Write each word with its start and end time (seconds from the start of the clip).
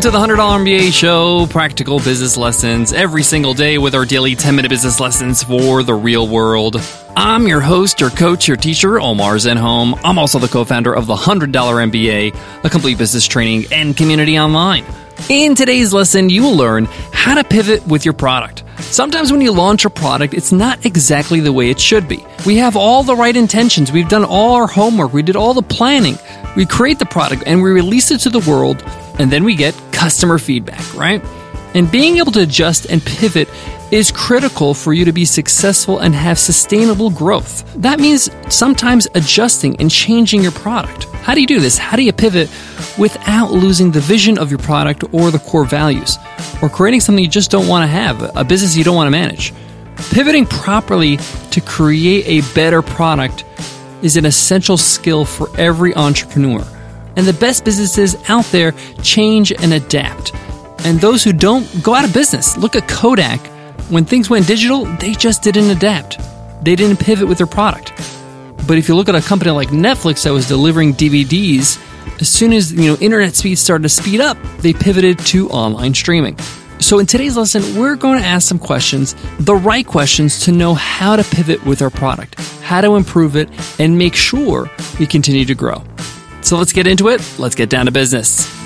Welcome 0.00 0.12
to 0.12 0.34
the 0.34 0.34
$100 0.34 0.64
MBA 0.64 0.94
show, 0.94 1.46
practical 1.48 1.98
business 1.98 2.38
lessons 2.38 2.94
every 2.94 3.22
single 3.22 3.52
day 3.52 3.76
with 3.76 3.94
our 3.94 4.06
daily 4.06 4.34
10 4.34 4.56
minute 4.56 4.70
business 4.70 4.98
lessons 4.98 5.42
for 5.42 5.82
the 5.82 5.92
real 5.92 6.26
world. 6.26 6.80
I'm 7.14 7.46
your 7.46 7.60
host, 7.60 8.00
your 8.00 8.08
coach, 8.08 8.48
your 8.48 8.56
teacher, 8.56 8.98
Omar 8.98 9.34
Zenhom. 9.34 10.00
I'm 10.02 10.18
also 10.18 10.38
the 10.38 10.48
co 10.48 10.64
founder 10.64 10.94
of 10.94 11.06
the 11.06 11.14
$100 11.14 11.52
MBA, 11.52 12.64
a 12.64 12.70
complete 12.70 12.96
business 12.96 13.26
training 13.26 13.70
and 13.72 13.94
community 13.94 14.38
online. 14.38 14.86
In 15.28 15.54
today's 15.54 15.92
lesson, 15.92 16.28
you 16.28 16.42
will 16.42 16.56
learn 16.56 16.86
how 17.12 17.34
to 17.34 17.44
pivot 17.44 17.86
with 17.86 18.04
your 18.04 18.14
product. 18.14 18.64
Sometimes 18.78 19.30
when 19.30 19.40
you 19.40 19.52
launch 19.52 19.84
a 19.84 19.90
product, 19.90 20.34
it's 20.34 20.52
not 20.52 20.84
exactly 20.84 21.40
the 21.40 21.52
way 21.52 21.70
it 21.70 21.78
should 21.78 22.08
be. 22.08 22.24
We 22.46 22.56
have 22.56 22.76
all 22.76 23.02
the 23.02 23.14
right 23.14 23.36
intentions, 23.36 23.92
we've 23.92 24.08
done 24.08 24.24
all 24.24 24.54
our 24.54 24.66
homework, 24.66 25.12
we 25.12 25.22
did 25.22 25.36
all 25.36 25.54
the 25.54 25.62
planning. 25.62 26.18
We 26.56 26.66
create 26.66 26.98
the 26.98 27.06
product 27.06 27.44
and 27.46 27.62
we 27.62 27.70
release 27.70 28.10
it 28.10 28.18
to 28.20 28.30
the 28.30 28.40
world, 28.40 28.82
and 29.18 29.30
then 29.30 29.44
we 29.44 29.54
get 29.54 29.74
customer 29.92 30.38
feedback, 30.38 30.94
right? 30.94 31.22
And 31.74 31.90
being 31.90 32.18
able 32.18 32.32
to 32.32 32.42
adjust 32.42 32.86
and 32.90 33.04
pivot 33.04 33.48
is 33.90 34.10
critical 34.10 34.74
for 34.74 34.92
you 34.92 35.04
to 35.04 35.12
be 35.12 35.24
successful 35.24 35.98
and 35.98 36.14
have 36.14 36.38
sustainable 36.38 37.10
growth. 37.10 37.64
That 37.74 38.00
means 38.00 38.30
sometimes 38.48 39.08
adjusting 39.14 39.76
and 39.76 39.90
changing 39.90 40.42
your 40.42 40.52
product. 40.52 41.04
How 41.22 41.34
do 41.34 41.40
you 41.40 41.46
do 41.46 41.60
this? 41.60 41.78
How 41.78 41.96
do 41.96 42.02
you 42.02 42.12
pivot 42.12 42.48
without 42.98 43.52
losing 43.52 43.90
the 43.90 44.00
vision 44.00 44.38
of 44.38 44.50
your 44.50 44.58
product 44.58 45.04
or 45.12 45.30
the 45.30 45.38
core 45.38 45.64
values? 45.64 46.18
Or 46.62 46.68
creating 46.68 47.00
something 47.00 47.22
you 47.22 47.30
just 47.30 47.50
don't 47.50 47.68
want 47.68 47.82
to 47.84 47.88
have, 47.88 48.36
a 48.36 48.44
business 48.44 48.76
you 48.76 48.84
don't 48.84 48.96
want 48.96 49.06
to 49.06 49.12
manage? 49.12 49.52
Pivoting 50.10 50.46
properly 50.46 51.18
to 51.50 51.60
create 51.60 52.24
a 52.26 52.54
better 52.54 52.82
product 52.82 53.44
is 54.02 54.16
an 54.16 54.24
essential 54.24 54.76
skill 54.76 55.24
for 55.24 55.48
every 55.58 55.94
entrepreneur. 55.94 56.66
And 57.16 57.26
the 57.26 57.32
best 57.34 57.64
businesses 57.64 58.16
out 58.28 58.44
there 58.46 58.72
change 59.02 59.52
and 59.52 59.72
adapt. 59.72 60.32
And 60.84 61.00
those 61.00 61.22
who 61.22 61.32
don't 61.32 61.66
go 61.82 61.94
out 61.94 62.04
of 62.04 62.14
business. 62.14 62.56
Look 62.56 62.76
at 62.76 62.88
Kodak. 62.88 63.40
When 63.90 64.04
things 64.04 64.30
went 64.30 64.46
digital, 64.46 64.84
they 64.84 65.12
just 65.14 65.42
didn't 65.42 65.70
adapt. 65.70 66.18
They 66.62 66.76
didn't 66.76 66.98
pivot 66.98 67.28
with 67.28 67.38
their 67.38 67.46
product. 67.46 67.92
But 68.66 68.78
if 68.78 68.88
you 68.88 68.94
look 68.94 69.08
at 69.08 69.14
a 69.14 69.20
company 69.20 69.50
like 69.50 69.68
Netflix 69.68 70.24
that 70.24 70.32
was 70.32 70.46
delivering 70.46 70.94
DVDs, 70.94 71.80
as 72.20 72.28
soon 72.28 72.52
as 72.52 72.72
you 72.72 72.86
know 72.86 72.96
internet 72.96 73.34
speeds 73.34 73.60
started 73.60 73.82
to 73.82 73.88
speed 73.88 74.20
up, 74.20 74.36
they 74.58 74.72
pivoted 74.72 75.18
to 75.26 75.48
online 75.50 75.94
streaming. 75.94 76.38
So, 76.80 76.98
in 76.98 77.06
today's 77.06 77.36
lesson, 77.36 77.78
we're 77.78 77.96
going 77.96 78.20
to 78.20 78.26
ask 78.26 78.48
some 78.48 78.58
questions, 78.58 79.14
the 79.38 79.54
right 79.54 79.86
questions 79.86 80.40
to 80.44 80.52
know 80.52 80.74
how 80.74 81.16
to 81.16 81.22
pivot 81.22 81.62
with 81.64 81.82
our 81.82 81.90
product, 81.90 82.40
how 82.62 82.80
to 82.80 82.96
improve 82.96 83.36
it, 83.36 83.50
and 83.78 83.98
make 83.98 84.14
sure 84.14 84.70
we 84.98 85.06
continue 85.06 85.44
to 85.44 85.54
grow. 85.54 85.84
So, 86.40 86.56
let's 86.56 86.72
get 86.72 86.86
into 86.86 87.08
it. 87.08 87.20
Let's 87.38 87.54
get 87.54 87.68
down 87.68 87.86
to 87.86 87.92
business. 87.92 88.59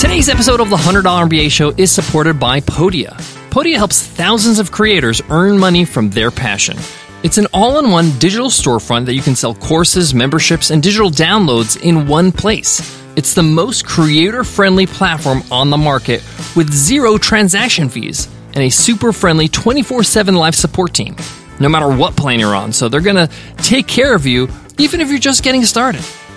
Today's 0.00 0.30
episode 0.30 0.60
of 0.60 0.70
the 0.70 0.76
$100 0.76 1.02
MBA 1.02 1.50
show 1.50 1.74
is 1.76 1.92
supported 1.92 2.40
by 2.40 2.60
Podia. 2.60 3.10
Podia 3.50 3.76
helps 3.76 4.00
thousands 4.02 4.58
of 4.58 4.72
creators 4.72 5.20
earn 5.28 5.58
money 5.58 5.84
from 5.84 6.08
their 6.08 6.30
passion. 6.30 6.78
It's 7.22 7.36
an 7.36 7.46
all 7.52 7.78
in 7.78 7.90
one 7.90 8.18
digital 8.18 8.48
storefront 8.48 9.04
that 9.04 9.14
you 9.14 9.20
can 9.20 9.36
sell 9.36 9.54
courses, 9.54 10.14
memberships, 10.14 10.70
and 10.70 10.82
digital 10.82 11.10
downloads 11.10 11.78
in 11.82 12.08
one 12.08 12.32
place. 12.32 12.80
It's 13.14 13.34
the 13.34 13.42
most 13.42 13.84
creator 13.84 14.42
friendly 14.42 14.86
platform 14.86 15.42
on 15.50 15.68
the 15.68 15.76
market 15.76 16.22
with 16.56 16.72
zero 16.72 17.18
transaction 17.18 17.90
fees 17.90 18.26
and 18.54 18.64
a 18.64 18.70
super 18.70 19.12
friendly 19.12 19.48
24 19.48 20.02
7 20.02 20.34
live 20.34 20.54
support 20.54 20.94
team, 20.94 21.14
no 21.60 21.68
matter 21.68 21.94
what 21.94 22.16
plan 22.16 22.40
you're 22.40 22.56
on. 22.56 22.72
So 22.72 22.88
they're 22.88 23.02
going 23.02 23.28
to 23.28 23.30
take 23.58 23.86
care 23.86 24.14
of 24.14 24.24
you 24.24 24.48
even 24.78 25.02
if 25.02 25.10
you're 25.10 25.18
just 25.18 25.44
getting 25.44 25.66
started. 25.66 26.02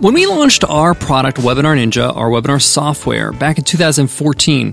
When 0.00 0.14
we 0.14 0.26
launched 0.26 0.62
our 0.62 0.94
product, 0.94 1.38
Webinar 1.38 1.76
Ninja, 1.76 2.16
our 2.16 2.30
webinar 2.30 2.62
software, 2.62 3.32
back 3.32 3.58
in 3.58 3.64
2014, 3.64 4.72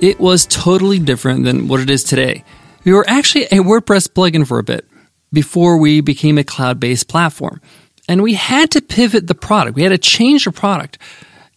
it 0.00 0.18
was 0.18 0.44
totally 0.44 0.98
different 0.98 1.44
than 1.44 1.68
what 1.68 1.78
it 1.78 1.88
is 1.88 2.02
today. 2.02 2.42
We 2.84 2.92
were 2.92 3.08
actually 3.08 3.44
a 3.44 3.62
WordPress 3.62 4.08
plugin 4.08 4.44
for 4.44 4.58
a 4.58 4.64
bit 4.64 4.84
before 5.32 5.76
we 5.76 6.00
became 6.00 6.36
a 6.36 6.42
cloud 6.42 6.80
based 6.80 7.06
platform. 7.06 7.60
And 8.08 8.24
we 8.24 8.34
had 8.34 8.72
to 8.72 8.80
pivot 8.80 9.28
the 9.28 9.36
product. 9.36 9.76
We 9.76 9.84
had 9.84 9.90
to 9.90 9.98
change 9.98 10.46
the 10.46 10.50
product 10.50 10.98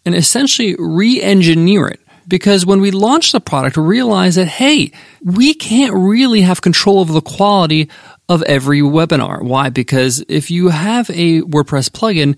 and 0.05 0.13
essentially 0.13 0.75
re 0.77 1.19
engineer 1.19 1.87
it. 1.87 2.01
Because 2.27 2.63
when 2.63 2.79
we 2.79 2.91
launched 2.91 3.31
the 3.31 3.41
product, 3.41 3.75
we 3.75 3.85
realized 3.85 4.37
that, 4.37 4.47
hey, 4.47 4.91
we 5.23 5.55
can't 5.55 5.95
really 5.95 6.41
have 6.41 6.61
control 6.61 6.99
over 6.99 7.11
the 7.11 7.21
quality 7.21 7.89
of 8.29 8.43
every 8.43 8.81
webinar. 8.81 9.41
Why? 9.41 9.71
Because 9.71 10.23
if 10.29 10.51
you 10.51 10.67
have 10.67 11.09
a 11.09 11.41
WordPress 11.41 11.89
plugin, 11.89 12.37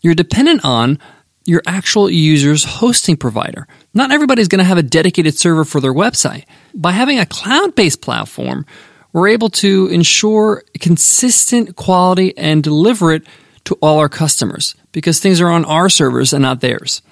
you're 0.00 0.14
dependent 0.14 0.64
on 0.64 0.98
your 1.44 1.62
actual 1.66 2.10
user's 2.10 2.64
hosting 2.64 3.16
provider. 3.16 3.66
Not 3.94 4.12
everybody's 4.12 4.48
going 4.48 4.58
to 4.58 4.64
have 4.64 4.78
a 4.78 4.82
dedicated 4.82 5.36
server 5.36 5.64
for 5.64 5.80
their 5.80 5.94
website. 5.94 6.44
By 6.74 6.92
having 6.92 7.18
a 7.18 7.26
cloud 7.26 7.74
based 7.74 8.02
platform, 8.02 8.66
we're 9.12 9.28
able 9.28 9.48
to 9.50 9.86
ensure 9.86 10.62
consistent 10.78 11.74
quality 11.76 12.36
and 12.36 12.62
deliver 12.62 13.12
it 13.12 13.22
to 13.64 13.78
all 13.80 13.98
our 13.98 14.08
customers 14.08 14.74
because 14.92 15.20
things 15.20 15.40
are 15.40 15.48
on 15.48 15.64
our 15.64 15.88
servers 15.88 16.32
and 16.32 16.42
not 16.42 16.60
theirs. 16.60 17.02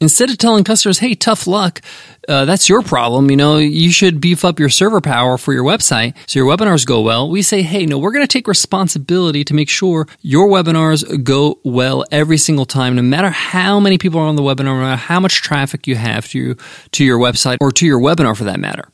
Instead 0.00 0.30
of 0.30 0.38
telling 0.38 0.62
customers, 0.62 1.00
hey, 1.00 1.14
tough 1.14 1.48
luck, 1.48 1.80
uh, 2.28 2.44
that's 2.44 2.68
your 2.68 2.82
problem, 2.82 3.30
you 3.30 3.36
know, 3.36 3.58
you 3.58 3.90
should 3.90 4.20
beef 4.20 4.44
up 4.44 4.60
your 4.60 4.68
server 4.68 5.00
power 5.00 5.36
for 5.36 5.52
your 5.52 5.64
website 5.64 6.14
so 6.28 6.38
your 6.38 6.56
webinars 6.56 6.86
go 6.86 7.00
well, 7.00 7.28
we 7.28 7.42
say, 7.42 7.62
hey, 7.62 7.84
no, 7.84 7.98
we're 7.98 8.12
going 8.12 8.22
to 8.22 8.32
take 8.32 8.46
responsibility 8.46 9.42
to 9.42 9.54
make 9.54 9.68
sure 9.68 10.06
your 10.20 10.48
webinars 10.48 11.24
go 11.24 11.58
well 11.64 12.04
every 12.12 12.38
single 12.38 12.64
time, 12.64 12.94
no 12.94 13.02
matter 13.02 13.30
how 13.30 13.80
many 13.80 13.98
people 13.98 14.20
are 14.20 14.26
on 14.26 14.36
the 14.36 14.42
webinar, 14.42 14.66
no 14.66 14.80
matter 14.80 14.96
how 14.96 15.18
much 15.18 15.42
traffic 15.42 15.88
you 15.88 15.96
have 15.96 16.28
to, 16.28 16.54
to 16.92 17.04
your 17.04 17.18
website 17.18 17.56
or 17.60 17.72
to 17.72 17.84
your 17.84 17.98
webinar 17.98 18.36
for 18.36 18.44
that 18.44 18.60
matter. 18.60 18.88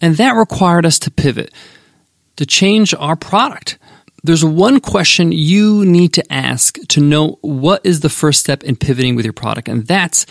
And 0.00 0.16
that 0.16 0.36
required 0.36 0.86
us 0.86 1.00
to 1.00 1.10
pivot, 1.10 1.52
to 2.36 2.46
change 2.46 2.94
our 2.94 3.16
product. 3.16 3.78
There's 4.24 4.42
one 4.42 4.80
question 4.80 5.32
you 5.32 5.84
need 5.84 6.14
to 6.14 6.32
ask 6.32 6.78
to 6.88 7.02
know 7.02 7.38
what 7.42 7.84
is 7.84 8.00
the 8.00 8.08
first 8.08 8.40
step 8.40 8.64
in 8.64 8.74
pivoting 8.74 9.16
with 9.16 9.26
your 9.26 9.34
product, 9.34 9.68
and 9.68 9.86
that's 9.86 10.24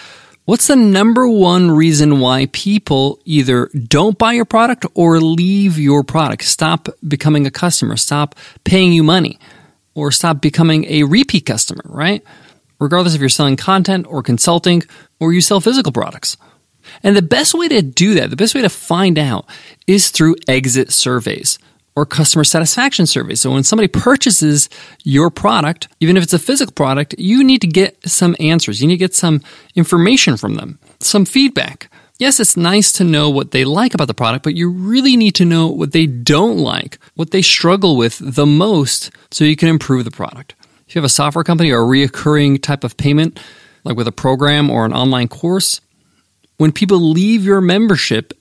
what's 0.45 0.66
the 0.66 0.75
number 0.75 1.28
one 1.28 1.69
reason 1.69 2.19
why 2.19 2.48
people 2.54 3.19
either 3.24 3.69
don't 3.88 4.18
buy 4.18 4.34
your 4.34 4.45
product 4.45 4.88
or 4.95 5.19
leave 5.19 5.78
your 5.78 6.04
product, 6.04 6.44
stop 6.44 6.90
becoming 7.07 7.45
a 7.45 7.51
customer, 7.51 7.95
stop 7.95 8.34
paying 8.63 8.94
you 8.94 9.04
money, 9.04 9.38
or 9.94 10.10
stop 10.10 10.42
becoming 10.42 10.86
a 10.86 11.04
repeat 11.04 11.45
customer, 11.45 11.84
right? 11.86 12.24
Regardless 12.80 13.13
if 13.13 13.19
you're 13.19 13.30
selling 13.30 13.57
content 13.57 14.07
or 14.10 14.24
consulting 14.24 14.81
or 15.19 15.34
you 15.34 15.40
sell 15.40 15.62
physical 15.62 15.92
products. 15.92 16.36
And 17.04 17.16
the 17.16 17.22
best 17.22 17.54
way 17.54 17.68
to 17.68 17.84
do 17.84 18.16
that, 18.16 18.31
the 18.31 18.36
best 18.36 18.56
way 18.56 18.63
to 18.63 18.69
find 18.69 19.19
out 19.19 19.45
is 19.86 20.10
through 20.10 20.38
exit 20.48 20.92
surveys 20.92 21.60
or 21.95 22.06
customer 22.06 22.44
satisfaction 22.44 23.06
surveys. 23.06 23.42
So 23.42 23.51
when 23.51 23.63
somebody 23.63 23.88
purchases 23.88 24.69
your 25.04 25.30
product, 25.30 25.88
even 26.00 26.18
if 26.18 26.24
it's 26.24 26.34
a 26.34 26.40
physical 26.40 26.74
product, 26.74 27.16
you 27.18 27.44
need 27.44 27.62
to 27.62 27.68
get 27.68 27.98
some 28.10 28.36
answers. 28.40 28.81
You 28.81 28.88
need 28.88 28.95
to 28.95 29.00
get 29.00 29.13
some 29.13 29.42
information 29.75 30.38
from 30.38 30.56
them, 30.56 30.80
some 31.00 31.25
feedback. 31.25 31.90
Yes, 32.19 32.40
it's 32.40 32.56
nice 32.56 32.92
to 32.94 33.04
know 33.04 33.30
what 33.30 33.51
they 33.51 33.66
like 33.66 33.94
about 33.94 34.07
the 34.07 34.13
product, 34.13 34.44
but 34.44 34.56
you 34.56 34.69
really 34.69 35.18
need 35.18 35.36
to 35.36 35.45
know 35.45 35.68
what 35.68 35.92
they 35.92 36.06
don't 36.06 36.57
like, 36.57 36.98
what 37.16 37.31
they 37.31 37.42
struggle 37.42 37.98
with 37.98 38.19
the 38.22 38.45
most 38.45 39.12
so 39.31 39.44
you 39.44 39.56
can 39.56 39.68
improve 39.68 40.06
the 40.06 40.12
product. 40.12 40.56
If 40.88 40.95
you 40.95 41.00
have 41.00 41.06
a 41.06 41.10
software 41.10 41.44
company 41.44 41.72
or 41.72 41.81
a 41.81 41.86
reoccurring 41.86 42.62
type 42.62 42.84
of 42.84 42.98
payment, 42.98 43.40
like 43.84 43.98
with 43.98 44.07
a 44.07 44.12
program 44.12 44.69
or 44.69 44.86
an 44.86 44.94
online 44.94 45.28
course, 45.28 45.81
when 46.57 46.72
people 46.72 47.00
leave 47.00 47.44
your 47.44 47.62
membership, 47.62 48.34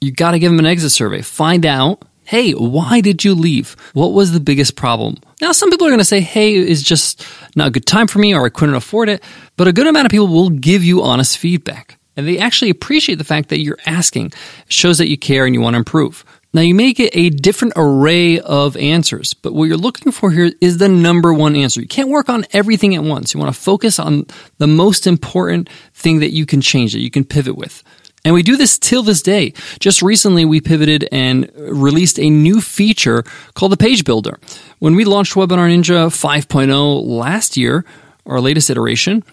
you 0.00 0.10
got 0.10 0.32
to 0.32 0.38
give 0.38 0.50
them 0.50 0.58
an 0.58 0.66
exit 0.66 0.90
survey. 0.90 1.22
Find 1.22 1.66
out 1.66 2.02
Hey, 2.28 2.52
why 2.52 3.00
did 3.00 3.24
you 3.24 3.34
leave? 3.34 3.74
What 3.94 4.12
was 4.12 4.32
the 4.32 4.38
biggest 4.38 4.76
problem? 4.76 5.16
Now, 5.40 5.52
some 5.52 5.70
people 5.70 5.86
are 5.86 5.90
going 5.90 5.98
to 5.98 6.04
say, 6.04 6.20
hey, 6.20 6.56
it's 6.56 6.82
just 6.82 7.26
not 7.56 7.68
a 7.68 7.70
good 7.70 7.86
time 7.86 8.06
for 8.06 8.18
me 8.18 8.34
or 8.34 8.44
I 8.44 8.50
couldn't 8.50 8.74
afford 8.74 9.08
it. 9.08 9.24
But 9.56 9.66
a 9.66 9.72
good 9.72 9.86
amount 9.86 10.04
of 10.04 10.10
people 10.10 10.28
will 10.28 10.50
give 10.50 10.84
you 10.84 11.00
honest 11.00 11.38
feedback. 11.38 11.98
And 12.18 12.28
they 12.28 12.36
actually 12.36 12.70
appreciate 12.70 13.14
the 13.14 13.24
fact 13.24 13.48
that 13.48 13.60
you're 13.60 13.78
asking. 13.86 14.26
It 14.26 14.72
shows 14.74 14.98
that 14.98 15.08
you 15.08 15.16
care 15.16 15.46
and 15.46 15.54
you 15.54 15.62
want 15.62 15.72
to 15.72 15.78
improve. 15.78 16.22
Now, 16.52 16.60
you 16.60 16.74
may 16.74 16.92
get 16.92 17.16
a 17.16 17.30
different 17.30 17.72
array 17.76 18.40
of 18.40 18.76
answers, 18.76 19.32
but 19.32 19.54
what 19.54 19.64
you're 19.64 19.78
looking 19.78 20.12
for 20.12 20.30
here 20.30 20.52
is 20.60 20.76
the 20.76 20.88
number 20.90 21.32
one 21.32 21.56
answer. 21.56 21.80
You 21.80 21.88
can't 21.88 22.10
work 22.10 22.28
on 22.28 22.44
everything 22.52 22.94
at 22.94 23.04
once. 23.04 23.32
You 23.32 23.40
want 23.40 23.54
to 23.54 23.58
focus 23.58 23.98
on 23.98 24.26
the 24.58 24.66
most 24.66 25.06
important 25.06 25.70
thing 25.94 26.20
that 26.20 26.34
you 26.34 26.44
can 26.44 26.60
change, 26.60 26.92
that 26.92 27.00
you 27.00 27.10
can 27.10 27.24
pivot 27.24 27.56
with. 27.56 27.82
And 28.24 28.34
we 28.34 28.42
do 28.42 28.56
this 28.56 28.78
till 28.78 29.02
this 29.02 29.22
day. 29.22 29.52
Just 29.78 30.02
recently, 30.02 30.44
we 30.44 30.60
pivoted 30.60 31.08
and 31.12 31.50
released 31.56 32.18
a 32.18 32.28
new 32.28 32.60
feature 32.60 33.24
called 33.54 33.72
the 33.72 33.76
Page 33.76 34.04
Builder. 34.04 34.38
When 34.80 34.94
we 34.94 35.04
launched 35.04 35.34
Webinar 35.34 35.70
Ninja 35.70 36.08
5.0 36.08 37.04
last 37.06 37.56
year, 37.56 37.84
our 38.26 38.40
latest 38.40 38.70
iteration, 38.70 39.24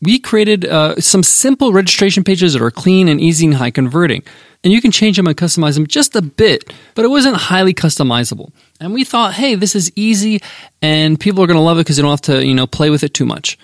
we 0.00 0.18
created 0.18 0.64
uh, 0.64 1.00
some 1.00 1.22
simple 1.22 1.72
registration 1.72 2.24
pages 2.24 2.52
that 2.52 2.62
are 2.62 2.72
clean 2.72 3.08
and 3.08 3.20
easy 3.20 3.46
and 3.46 3.54
high 3.54 3.70
converting. 3.70 4.22
And 4.64 4.72
you 4.72 4.80
can 4.80 4.90
change 4.90 5.16
them 5.16 5.26
and 5.26 5.36
customize 5.36 5.74
them 5.74 5.86
just 5.86 6.14
a 6.14 6.22
bit, 6.22 6.72
but 6.94 7.04
it 7.04 7.08
wasn't 7.08 7.36
highly 7.36 7.74
customizable. 7.74 8.52
And 8.80 8.92
we 8.92 9.04
thought, 9.04 9.34
hey, 9.34 9.54
this 9.54 9.74
is 9.74 9.90
easy 9.96 10.40
and 10.80 11.18
people 11.18 11.42
are 11.42 11.46
going 11.46 11.56
to 11.56 11.62
love 11.62 11.78
it 11.78 11.82
because 11.82 11.96
they 11.96 12.02
don't 12.02 12.10
have 12.10 12.20
to, 12.22 12.44
you 12.44 12.54
know, 12.54 12.66
play 12.66 12.90
with 12.90 13.02
it 13.02 13.14
too 13.14 13.24
much 13.24 13.58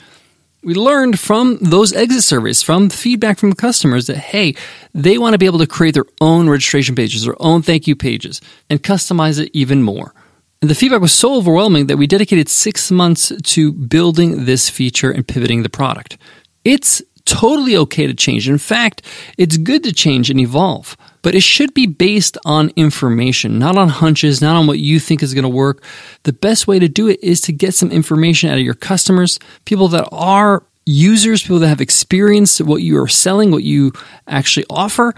we 0.62 0.75
learned 0.75 1.19
from 1.19 1.58
those 1.60 1.93
exit 1.93 2.25
surveys, 2.25 2.62
from 2.62 2.90
feedback 2.90 3.38
from 3.38 3.52
customers 3.52 4.06
that, 4.06 4.16
hey, 4.16 4.55
they 4.93 5.19
want 5.19 5.34
to 5.34 5.38
be 5.38 5.46
able 5.46 5.60
to 5.60 5.66
create 5.66 5.94
their 5.94 6.05
own 6.20 6.49
registration 6.49 6.94
pages, 6.94 7.25
their 7.25 7.40
own 7.40 7.62
thank 7.62 7.87
you 7.87 7.94
pages, 7.94 8.40
and 8.69 8.82
customize 8.82 9.40
it 9.40 9.50
even 9.52 9.82
more. 9.82 10.14
And 10.60 10.69
the 10.69 10.75
feedback 10.75 11.00
was 11.00 11.12
so 11.12 11.37
overwhelming 11.37 11.87
that 11.87 11.99
we 11.99 12.08
dedicated 12.08 12.49
six 12.49 12.90
months 12.90 13.32
to 13.40 13.72
building 13.72 14.44
this 14.44 14.69
feature 14.69 15.10
and 15.10 15.26
pivoting 15.26 15.62
the 15.62 15.69
product. 15.69 16.19
It's 16.64 17.00
totally 17.29 17.77
okay 17.77 18.07
to 18.07 18.15
change. 18.15 18.49
In 18.49 18.59
fact, 18.59 19.03
it's 19.37 19.57
good 19.57 19.85
to 19.85 19.93
change 19.93 20.31
and 20.31 20.41
evolve, 20.41 20.97
but 21.23 21.35
it 21.35 21.43
should 21.43 21.75
be 21.75 21.87
based 21.87 22.39
on 22.45 22.71
information, 22.77 23.59
not 23.59 23.77
on 23.77 23.89
hunches, 23.89 24.41
not 24.41 24.57
on 24.57 24.67
what 24.67 24.79
you 24.79 24.99
think 24.99 25.23
is 25.23 25.35
going 25.35 25.45
to 25.45 25.49
work. 25.49 25.83
The 26.23 26.33
best 26.33 26.67
way 26.67 26.79
to 26.79 26.89
do 26.89 27.09
it 27.09 27.23
is 27.23 27.41
to 27.43 27.53
get 27.53 27.75
some 27.75 27.91
information 27.91 28.51
out 28.51 28.59
of 28.59 28.65
your 28.65 28.75
customers, 28.75 29.39
people 29.65 29.89
that 29.89 30.09
are 30.11 30.65
users, 30.87 31.43
people 31.43 31.59
that 31.59 31.69
have 31.69 31.81
experienced 31.81 32.61
what 32.63 32.83
you 32.83 32.99
are 33.01 33.09
selling, 33.09 33.51
what 33.51 33.63
you 33.63 33.93
actually 34.27 34.65
offer, 34.71 35.15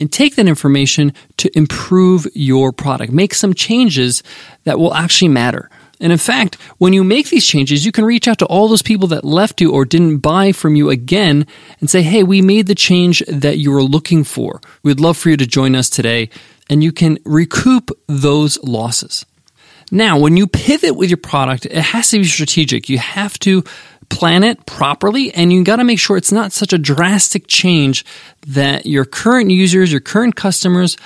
and 0.00 0.10
take 0.10 0.34
that 0.36 0.48
information 0.48 1.12
to 1.36 1.50
improve 1.56 2.26
your 2.34 2.72
product. 2.72 3.12
Make 3.12 3.34
some 3.34 3.54
changes 3.54 4.22
that 4.64 4.78
will 4.78 4.94
actually 4.94 5.28
matter. 5.28 5.70
And 6.00 6.12
in 6.12 6.18
fact, 6.18 6.54
when 6.78 6.92
you 6.92 7.04
make 7.04 7.28
these 7.28 7.46
changes, 7.46 7.84
you 7.84 7.92
can 7.92 8.06
reach 8.06 8.26
out 8.26 8.38
to 8.38 8.46
all 8.46 8.68
those 8.68 8.82
people 8.82 9.08
that 9.08 9.24
left 9.24 9.60
you 9.60 9.72
or 9.72 9.84
didn't 9.84 10.18
buy 10.18 10.52
from 10.52 10.74
you 10.74 10.88
again 10.88 11.46
and 11.80 11.90
say, 11.90 12.02
hey, 12.02 12.22
we 12.22 12.40
made 12.40 12.66
the 12.66 12.74
change 12.74 13.22
that 13.28 13.58
you 13.58 13.70
were 13.70 13.82
looking 13.82 14.24
for. 14.24 14.60
We'd 14.82 14.98
love 14.98 15.18
for 15.18 15.28
you 15.28 15.36
to 15.36 15.46
join 15.46 15.76
us 15.76 15.90
today. 15.90 16.30
And 16.70 16.82
you 16.82 16.92
can 16.92 17.18
recoup 17.24 17.90
those 18.06 18.62
losses. 18.62 19.26
Now, 19.92 20.18
when 20.18 20.36
you 20.36 20.46
pivot 20.46 20.96
with 20.96 21.10
your 21.10 21.16
product, 21.16 21.66
it 21.66 21.74
has 21.74 22.10
to 22.10 22.18
be 22.18 22.24
strategic. 22.24 22.88
You 22.88 22.98
have 22.98 23.38
to 23.40 23.64
plan 24.08 24.42
it 24.44 24.66
properly 24.66 25.32
and 25.34 25.52
you 25.52 25.64
got 25.64 25.76
to 25.76 25.84
make 25.84 25.98
sure 25.98 26.16
it's 26.16 26.32
not 26.32 26.52
such 26.52 26.72
a 26.72 26.78
drastic 26.78 27.46
change 27.46 28.04
that 28.46 28.86
your 28.86 29.04
current 29.04 29.50
users, 29.50 29.90
your 29.90 30.00
current 30.00 30.36
customers 30.36 30.96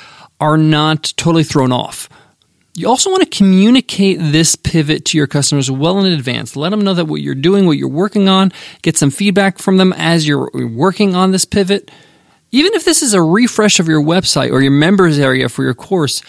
are 0.40 0.56
not 0.56 1.12
totally 1.16 1.44
thrown 1.44 1.72
off. 1.72 2.08
You 2.76 2.88
also 2.88 3.08
want 3.08 3.22
to 3.22 3.38
communicate 3.38 4.18
this 4.18 4.56
pivot 4.56 5.04
to 5.06 5.18
your 5.18 5.28
customers 5.28 5.70
well 5.70 6.00
in 6.00 6.12
advance. 6.12 6.56
Let 6.56 6.70
them 6.70 6.80
know 6.80 6.94
that 6.94 7.04
what 7.04 7.20
you're 7.20 7.36
doing, 7.36 7.66
what 7.66 7.78
you're 7.78 7.88
working 7.88 8.28
on, 8.28 8.50
get 8.82 8.96
some 8.96 9.10
feedback 9.10 9.58
from 9.58 9.76
them 9.76 9.92
as 9.92 10.26
you're 10.26 10.50
working 10.52 11.14
on 11.14 11.30
this 11.30 11.44
pivot. 11.44 11.92
Even 12.50 12.74
if 12.74 12.84
this 12.84 13.00
is 13.00 13.14
a 13.14 13.22
refresh 13.22 13.78
of 13.78 13.86
your 13.86 14.02
website 14.02 14.50
or 14.50 14.60
your 14.60 14.72
members 14.72 15.20
area 15.20 15.48
for 15.48 15.62
your 15.62 15.74
course, 15.74 16.20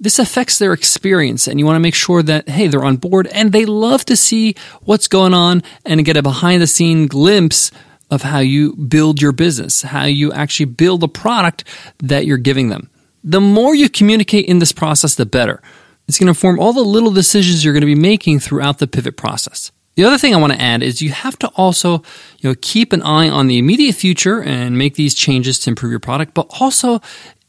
this 0.00 0.18
affects 0.18 0.58
their 0.58 0.72
experience 0.72 1.46
and 1.46 1.60
you 1.60 1.64
want 1.64 1.76
to 1.76 1.80
make 1.80 1.94
sure 1.94 2.20
that, 2.20 2.48
hey, 2.48 2.66
they're 2.66 2.84
on 2.84 2.96
board 2.96 3.28
and 3.28 3.52
they 3.52 3.64
love 3.64 4.04
to 4.06 4.16
see 4.16 4.56
what's 4.82 5.06
going 5.06 5.34
on 5.34 5.62
and 5.84 6.04
get 6.04 6.16
a 6.16 6.22
behind 6.22 6.60
the 6.60 6.66
scene 6.66 7.06
glimpse 7.06 7.70
of 8.10 8.22
how 8.22 8.40
you 8.40 8.74
build 8.74 9.22
your 9.22 9.32
business, 9.32 9.82
how 9.82 10.04
you 10.04 10.32
actually 10.32 10.66
build 10.66 11.04
a 11.04 11.08
product 11.08 11.62
that 11.98 12.26
you're 12.26 12.38
giving 12.38 12.70
them 12.70 12.90
the 13.26 13.40
more 13.40 13.74
you 13.74 13.90
communicate 13.90 14.46
in 14.46 14.60
this 14.60 14.72
process, 14.72 15.16
the 15.16 15.26
better. 15.26 15.60
It's 16.06 16.16
going 16.16 16.26
to 16.26 16.30
inform 16.30 16.60
all 16.60 16.72
the 16.72 16.82
little 16.82 17.10
decisions 17.10 17.64
you're 17.64 17.74
going 17.74 17.80
to 17.80 17.86
be 17.86 17.96
making 17.96 18.38
throughout 18.38 18.78
the 18.78 18.86
pivot 18.86 19.16
process. 19.16 19.72
The 19.96 20.04
other 20.04 20.16
thing 20.16 20.32
I 20.32 20.38
want 20.38 20.52
to 20.52 20.60
add 20.60 20.82
is 20.82 21.02
you 21.02 21.10
have 21.10 21.36
to 21.40 21.48
also, 21.56 22.02
you 22.38 22.50
know, 22.50 22.54
keep 22.60 22.92
an 22.92 23.02
eye 23.02 23.28
on 23.28 23.48
the 23.48 23.58
immediate 23.58 23.96
future 23.96 24.40
and 24.40 24.78
make 24.78 24.94
these 24.94 25.14
changes 25.14 25.58
to 25.60 25.70
improve 25.70 25.90
your 25.90 26.00
product, 26.00 26.34
but 26.34 26.46
also 26.60 27.00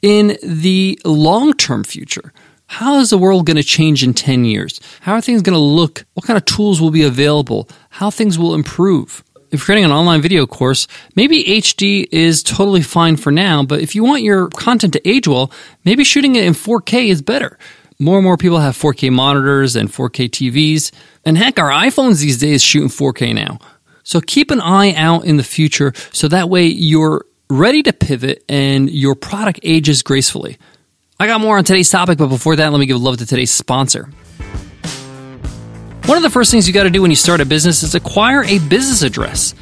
in 0.01 0.37
the 0.41 0.99
long-term 1.05 1.83
future. 1.83 2.33
How 2.67 2.99
is 2.99 3.11
the 3.11 3.17
world 3.17 3.45
going 3.45 3.57
to 3.57 3.63
change 3.63 4.03
in 4.03 4.13
10 4.13 4.45
years? 4.45 4.79
How 5.01 5.13
are 5.13 5.21
things 5.21 5.41
going 5.41 5.53
to 5.53 5.59
look? 5.59 6.05
What 6.15 6.25
kind 6.25 6.37
of 6.37 6.45
tools 6.45 6.81
will 6.81 6.91
be 6.91 7.03
available? 7.03 7.69
How 7.91 8.09
things 8.09 8.39
will 8.39 8.55
improve? 8.55 9.23
If 9.51 9.59
you're 9.59 9.65
creating 9.65 9.85
an 9.85 9.91
online 9.91 10.21
video 10.21 10.45
course, 10.45 10.87
maybe 11.15 11.43
HD 11.43 12.07
is 12.11 12.43
totally 12.43 12.81
fine 12.81 13.17
for 13.17 13.31
now, 13.31 13.63
but 13.63 13.79
if 13.79 13.95
you 13.95 14.03
want 14.03 14.23
your 14.23 14.49
content 14.49 14.93
to 14.93 15.07
age 15.07 15.27
well, 15.27 15.51
maybe 15.85 16.03
shooting 16.03 16.35
it 16.35 16.43
in 16.43 16.53
4K 16.53 17.07
is 17.07 17.21
better. 17.21 17.57
More 17.99 18.17
and 18.17 18.23
more 18.23 18.37
people 18.37 18.59
have 18.59 18.75
4K 18.75 19.11
monitors 19.11 19.75
and 19.75 19.89
4K 19.89 20.29
TVs, 20.29 20.91
and 21.25 21.37
heck, 21.37 21.59
our 21.59 21.71
iPhones 21.71 22.21
these 22.21 22.37
days 22.37 22.61
shoot 22.61 22.83
in 22.83 22.89
4K 22.89 23.33
now. 23.33 23.59
So 24.03 24.21
keep 24.21 24.51
an 24.51 24.61
eye 24.61 24.93
out 24.93 25.25
in 25.25 25.37
the 25.37 25.43
future 25.43 25.93
so 26.13 26.27
that 26.27 26.49
way 26.49 26.65
you're 26.65 27.25
ready 27.49 27.83
to 27.83 27.93
pivot 27.93 28.43
and 28.47 28.89
your 28.89 29.15
product 29.15 29.59
ages 29.63 30.01
gracefully. 30.03 30.57
I 31.19 31.27
got 31.27 31.41
more 31.41 31.57
on 31.57 31.63
today's 31.63 31.89
topic, 31.89 32.17
but 32.17 32.27
before 32.27 32.55
that, 32.57 32.71
let 32.71 32.79
me 32.79 32.85
give 32.85 33.01
love 33.01 33.17
to 33.17 33.25
today's 33.25 33.51
sponsor. 33.51 34.09
One 36.07 36.15
of 36.15 36.23
the 36.23 36.29
first 36.29 36.51
things 36.51 36.65
you 36.65 36.73
got 36.73 36.83
to 36.83 36.89
do 36.89 37.01
when 37.01 37.11
you 37.11 37.17
start 37.17 37.41
a 37.41 37.45
business 37.45 37.83
is 37.83 37.93
acquire 37.93 38.41
a 38.45 38.59
business 38.59 39.01
address. 39.01 39.53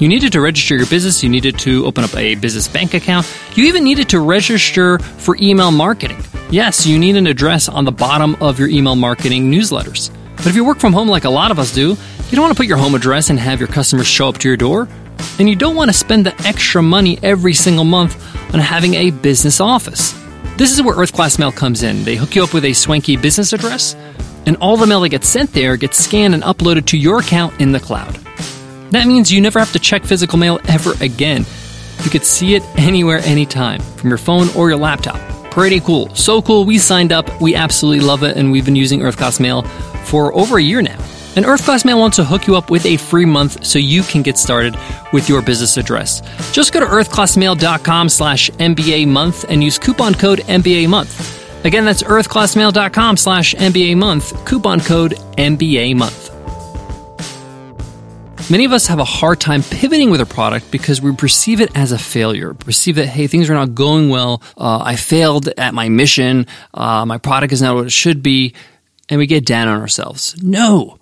You 0.00 0.08
needed 0.08 0.32
to 0.32 0.40
register 0.40 0.74
your 0.74 0.86
business, 0.86 1.22
you 1.22 1.28
needed 1.28 1.56
to 1.60 1.86
open 1.86 2.02
up 2.02 2.16
a 2.16 2.34
business 2.34 2.66
bank 2.66 2.94
account, 2.94 3.32
you 3.54 3.66
even 3.66 3.84
needed 3.84 4.08
to 4.08 4.18
register 4.18 4.98
for 4.98 5.36
email 5.40 5.70
marketing. 5.70 6.20
Yes, 6.50 6.84
you 6.84 6.98
need 6.98 7.14
an 7.14 7.28
address 7.28 7.68
on 7.68 7.84
the 7.84 7.92
bottom 7.92 8.34
of 8.42 8.58
your 8.58 8.68
email 8.68 8.96
marketing 8.96 9.48
newsletters. 9.48 10.10
But 10.38 10.48
if 10.48 10.56
you 10.56 10.64
work 10.64 10.80
from 10.80 10.92
home 10.92 11.06
like 11.06 11.22
a 11.22 11.30
lot 11.30 11.52
of 11.52 11.60
us 11.60 11.72
do, 11.72 11.90
you 11.90 12.32
don't 12.32 12.42
want 12.42 12.52
to 12.52 12.58
put 12.58 12.66
your 12.66 12.78
home 12.78 12.96
address 12.96 13.30
and 13.30 13.38
have 13.38 13.60
your 13.60 13.68
customers 13.68 14.08
show 14.08 14.28
up 14.28 14.38
to 14.38 14.48
your 14.48 14.56
door. 14.56 14.88
And 15.38 15.48
you 15.48 15.54
don't 15.54 15.76
want 15.76 15.88
to 15.88 15.96
spend 15.96 16.26
the 16.26 16.34
extra 16.44 16.82
money 16.82 17.20
every 17.22 17.54
single 17.54 17.84
month 17.84 18.16
on 18.52 18.58
having 18.58 18.94
a 18.94 19.12
business 19.12 19.60
office. 19.60 20.20
This 20.56 20.72
is 20.72 20.82
where 20.82 20.96
Earth 20.96 21.12
Class 21.12 21.38
Mail 21.38 21.52
comes 21.52 21.84
in. 21.84 22.02
They 22.02 22.16
hook 22.16 22.34
you 22.34 22.42
up 22.42 22.52
with 22.52 22.64
a 22.64 22.72
swanky 22.72 23.16
business 23.16 23.52
address 23.52 23.94
and 24.46 24.56
all 24.56 24.76
the 24.76 24.86
mail 24.86 25.00
that 25.00 25.10
gets 25.10 25.28
sent 25.28 25.52
there 25.52 25.76
gets 25.76 25.98
scanned 25.98 26.34
and 26.34 26.42
uploaded 26.42 26.86
to 26.86 26.98
your 26.98 27.20
account 27.20 27.60
in 27.60 27.72
the 27.72 27.80
cloud. 27.80 28.14
That 28.90 29.06
means 29.06 29.32
you 29.32 29.40
never 29.40 29.58
have 29.58 29.72
to 29.72 29.78
check 29.78 30.04
physical 30.04 30.38
mail 30.38 30.60
ever 30.68 30.92
again. 31.00 31.46
You 32.04 32.10
could 32.10 32.24
see 32.24 32.54
it 32.54 32.62
anywhere, 32.78 33.18
anytime, 33.20 33.80
from 33.80 34.10
your 34.10 34.18
phone 34.18 34.48
or 34.56 34.68
your 34.68 34.78
laptop. 34.78 35.20
Pretty 35.50 35.80
cool. 35.80 36.14
So 36.14 36.42
cool, 36.42 36.64
we 36.64 36.78
signed 36.78 37.12
up, 37.12 37.40
we 37.40 37.54
absolutely 37.54 38.04
love 38.04 38.22
it, 38.22 38.36
and 38.36 38.50
we've 38.50 38.64
been 38.64 38.76
using 38.76 39.00
EarthClass 39.00 39.38
Mail 39.40 39.62
for 40.04 40.34
over 40.34 40.58
a 40.58 40.62
year 40.62 40.82
now. 40.82 40.98
And 41.36 41.46
EarthClass 41.46 41.84
Mail 41.84 41.98
wants 41.98 42.16
to 42.16 42.24
hook 42.24 42.46
you 42.46 42.56
up 42.56 42.70
with 42.70 42.84
a 42.84 42.96
free 42.98 43.24
month 43.24 43.64
so 43.64 43.78
you 43.78 44.02
can 44.02 44.20
get 44.22 44.36
started 44.36 44.76
with 45.12 45.28
your 45.28 45.40
business 45.40 45.76
address. 45.76 46.20
Just 46.52 46.72
go 46.72 46.80
to 46.80 46.86
earthclassmail.com 46.86 48.08
slash 48.08 48.50
MBA 48.50 49.08
month 49.08 49.46
and 49.48 49.64
use 49.64 49.78
coupon 49.78 50.14
code 50.14 50.40
MBA 50.40 50.88
month. 50.88 51.41
Again, 51.64 51.84
that's 51.84 52.02
earthclassmail.com 52.02 53.16
slash 53.16 53.54
MBA 53.54 53.96
month, 53.96 54.44
coupon 54.44 54.80
code 54.80 55.12
MBA 55.38 55.96
month. 55.96 56.32
Many 58.50 58.64
of 58.64 58.72
us 58.72 58.88
have 58.88 58.98
a 58.98 59.04
hard 59.04 59.40
time 59.40 59.62
pivoting 59.62 60.10
with 60.10 60.20
a 60.20 60.26
product 60.26 60.70
because 60.72 61.00
we 61.00 61.14
perceive 61.14 61.60
it 61.60 61.70
as 61.76 61.92
a 61.92 61.98
failure. 61.98 62.52
Perceive 62.52 62.96
that, 62.96 63.06
hey, 63.06 63.28
things 63.28 63.48
are 63.48 63.54
not 63.54 63.74
going 63.74 64.08
well. 64.08 64.42
Uh, 64.58 64.82
I 64.84 64.96
failed 64.96 65.48
at 65.56 65.72
my 65.72 65.88
mission. 65.88 66.46
Uh, 66.74 67.06
my 67.06 67.18
product 67.18 67.52
is 67.52 67.62
not 67.62 67.76
what 67.76 67.86
it 67.86 67.92
should 67.92 68.22
be. 68.22 68.54
And 69.08 69.18
we 69.18 69.26
get 69.26 69.46
down 69.46 69.68
on 69.68 69.80
ourselves. 69.80 70.42
No, 70.42 70.98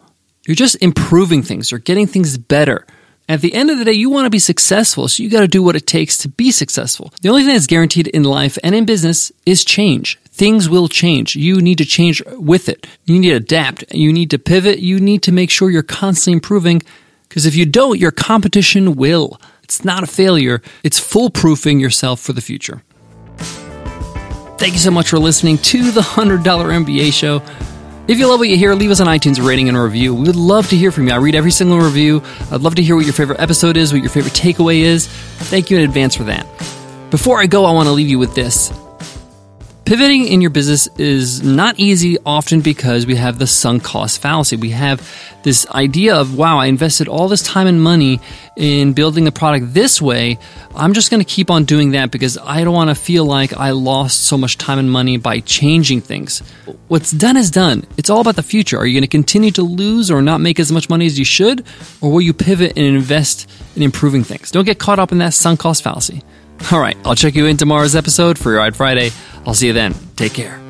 you're 0.47 0.55
just 0.55 0.77
improving 0.83 1.43
things. 1.43 1.71
You're 1.71 1.81
getting 1.81 2.07
things 2.07 2.37
better. 2.37 2.87
At 3.29 3.41
the 3.41 3.55
end 3.55 3.71
of 3.71 3.79
the 3.79 3.85
day, 3.85 3.93
you 3.93 4.11
want 4.11 4.27
to 4.27 4.31
be 4.31 4.41
successful, 4.41 5.07
so 5.07 5.23
you 5.23 5.31
got 5.31 5.41
to 5.41 5.49
do 5.49 5.63
what 5.63 5.77
it 5.77 5.87
takes 5.87 6.19
to 6.19 6.29
be 6.29 6.51
successful. 6.51 7.13
The 7.23 7.29
only 7.29 7.45
thing 7.45 7.53
that's 7.53 7.69
guaranteed 7.69 8.09
in 8.09 8.25
life 8.25 8.59
and 8.65 8.75
in 8.75 8.85
business 8.85 9.31
is 9.47 9.65
change. 9.65 10.19
Things 10.41 10.71
will 10.71 10.89
change. 10.89 11.37
You 11.37 11.61
need 11.61 11.77
to 11.77 11.85
change 11.85 12.23
with 12.29 12.71
it. 12.71 12.87
You 13.05 13.19
need 13.19 13.29
to 13.29 13.37
adapt. 13.37 13.85
You 13.93 14.11
need 14.11 14.31
to 14.31 14.39
pivot. 14.39 14.79
You 14.79 14.99
need 14.99 15.23
to 15.25 15.33
make 15.33 15.51
sure 15.51 15.69
you're 15.69 15.83
constantly 15.83 16.33
improving 16.33 16.81
because 17.29 17.45
if 17.45 17.55
you 17.55 17.67
don't, 17.67 17.99
your 17.99 18.11
competition 18.11 18.97
will. 18.97 19.39
It's 19.63 19.85
not 19.85 20.03
a 20.03 20.07
failure. 20.07 20.63
It's 20.83 20.99
foolproofing 20.99 21.79
yourself 21.79 22.21
for 22.21 22.33
the 22.33 22.41
future. 22.41 22.83
Thank 24.57 24.73
you 24.73 24.79
so 24.79 24.91
much 24.91 25.11
for 25.11 25.19
listening 25.19 25.59
to 25.59 25.91
the 25.91 26.01
$100 26.01 26.43
MBA 26.43 27.13
show. 27.13 27.43
If 28.09 28.19
you 28.19 28.27
love 28.27 28.41
what 28.41 28.49
you 28.49 28.57
hear, 28.57 28.75
leave 28.75 28.91
us 28.91 29.01
an 29.01 29.09
iTunes 29.09 29.47
rating 29.47 29.69
and 29.69 29.77
a 29.77 29.83
review. 29.83 30.15
We 30.15 30.23
would 30.23 30.37
love 30.37 30.71
to 30.71 30.75
hear 30.75 30.91
from 30.91 31.07
you. 31.07 31.13
I 31.13 31.17
read 31.17 31.35
every 31.35 31.51
single 31.51 31.81
review. 31.81 32.23
I'd 32.51 32.63
love 32.63 32.77
to 32.77 32.83
hear 32.83 32.97
what 32.97 33.05
your 33.05 33.13
favorite 33.13 33.41
episode 33.41 33.77
is, 33.77 33.93
what 33.93 34.01
your 34.01 34.09
favorite 34.11 34.33
takeaway 34.33 34.79
is. 34.79 35.07
Thank 35.07 35.71
you 35.71 35.77
in 35.77 35.85
advance 35.85 36.15
for 36.15 36.25
that. 36.25 36.47
Before 37.11 37.39
I 37.39 37.47
go, 37.47 37.67
I 37.67 37.73
want 37.73 37.89
to 37.89 37.93
leave 37.93 38.09
you 38.09 38.19
with 38.19 38.35
this. 38.35 38.73
Pivoting 39.91 40.29
in 40.29 40.41
your 40.41 40.51
business 40.51 40.87
is 40.99 41.43
not 41.43 41.81
easy 41.81 42.17
often 42.25 42.61
because 42.61 43.07
we 43.07 43.17
have 43.17 43.41
the 43.41 43.47
sunk 43.49 43.83
cost 43.83 44.23
fallacy. 44.23 44.55
We 44.55 44.71
have 44.71 45.03
this 45.43 45.67
idea 45.71 46.15
of, 46.15 46.39
wow, 46.39 46.59
I 46.59 46.67
invested 46.67 47.09
all 47.09 47.27
this 47.27 47.43
time 47.43 47.67
and 47.67 47.83
money 47.83 48.21
in 48.57 48.93
building 48.93 49.25
the 49.25 49.33
product 49.33 49.75
this 49.75 50.01
way. 50.01 50.39
I'm 50.77 50.93
just 50.93 51.11
going 51.11 51.21
to 51.21 51.29
keep 51.29 51.51
on 51.51 51.65
doing 51.65 51.91
that 51.91 52.13
because 52.13 52.39
I 52.39 52.63
don't 52.63 52.73
want 52.73 52.91
to 52.91 52.95
feel 52.95 53.25
like 53.25 53.53
I 53.55 53.73
lost 53.73 54.23
so 54.23 54.39
much 54.39 54.59
time 54.59 54.79
and 54.79 54.89
money 54.89 55.17
by 55.17 55.41
changing 55.41 56.03
things. 56.03 56.39
What's 56.87 57.11
done 57.11 57.37
is 57.37 57.51
done. 57.51 57.85
It's 57.97 58.11
all 58.11 58.21
about 58.21 58.37
the 58.37 58.45
future. 58.45 58.79
Are 58.79 58.87
you 58.87 58.95
going 58.95 59.03
to 59.03 59.09
continue 59.09 59.51
to 59.51 59.63
lose 59.63 60.09
or 60.09 60.23
not 60.23 60.41
make 60.41 60.61
as 60.61 60.71
much 60.71 60.89
money 60.89 61.07
as 61.07 61.19
you 61.19 61.25
should? 61.25 61.67
Or 62.01 62.13
will 62.13 62.21
you 62.21 62.33
pivot 62.33 62.75
and 62.77 62.87
invest 62.87 63.51
in 63.75 63.83
improving 63.83 64.23
things? 64.23 64.53
Don't 64.53 64.67
get 64.67 64.79
caught 64.79 65.01
up 65.01 65.11
in 65.11 65.19
that 65.19 65.35
sunk 65.35 65.59
cost 65.59 65.83
fallacy. 65.83 66.23
All 66.73 66.81
right, 66.81 66.97
I'll 67.05 67.15
check 67.15 67.35
you 67.35 67.47
in 67.47 67.57
tomorrow's 67.57 67.97
episode 67.97 68.39
for 68.39 68.51
your 68.51 68.59
Ride 68.59 68.77
Friday. 68.77 69.11
I'll 69.47 69.55
see 69.55 69.67
you 69.67 69.73
then. 69.73 69.95
Take 70.17 70.35
care. 70.35 70.70